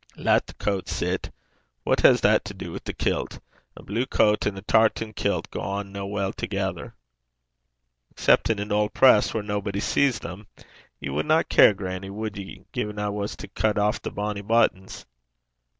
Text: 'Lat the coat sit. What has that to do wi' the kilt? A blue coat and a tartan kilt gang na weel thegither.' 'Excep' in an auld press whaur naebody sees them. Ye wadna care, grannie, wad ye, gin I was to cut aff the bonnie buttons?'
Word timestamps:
'Lat 0.17 0.47
the 0.47 0.55
coat 0.55 0.89
sit. 0.89 1.29
What 1.83 1.99
has 1.99 2.21
that 2.21 2.43
to 2.45 2.55
do 2.55 2.71
wi' 2.71 2.79
the 2.83 2.91
kilt? 2.91 3.39
A 3.77 3.83
blue 3.83 4.07
coat 4.07 4.47
and 4.47 4.57
a 4.57 4.63
tartan 4.63 5.13
kilt 5.13 5.51
gang 5.51 5.91
na 5.91 6.05
weel 6.05 6.31
thegither.' 6.31 6.95
'Excep' 8.09 8.49
in 8.49 8.57
an 8.57 8.71
auld 8.71 8.95
press 8.95 9.31
whaur 9.35 9.43
naebody 9.43 9.79
sees 9.79 10.17
them. 10.17 10.47
Ye 10.99 11.11
wadna 11.11 11.43
care, 11.43 11.75
grannie, 11.75 12.09
wad 12.09 12.35
ye, 12.35 12.65
gin 12.73 12.97
I 12.97 13.09
was 13.09 13.35
to 13.35 13.47
cut 13.47 13.77
aff 13.77 14.01
the 14.01 14.09
bonnie 14.09 14.41
buttons?' 14.41 15.05